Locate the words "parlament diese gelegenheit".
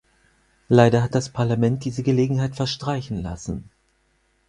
1.29-2.55